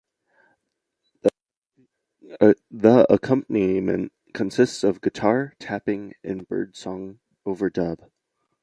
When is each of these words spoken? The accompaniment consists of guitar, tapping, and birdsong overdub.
The 2.71 3.05
accompaniment 3.07 4.11
consists 4.33 4.83
of 4.83 4.99
guitar, 4.99 5.53
tapping, 5.59 6.15
and 6.23 6.47
birdsong 6.47 7.19
overdub. 7.45 8.09